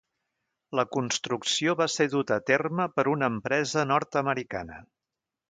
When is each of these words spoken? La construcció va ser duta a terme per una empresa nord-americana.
La 0.77 0.85
construcció 0.95 1.75
va 1.81 1.87
ser 1.97 2.07
duta 2.13 2.39
a 2.41 2.43
terme 2.53 2.89
per 2.97 3.07
una 3.13 3.31
empresa 3.35 3.85
nord-americana. 3.93 4.83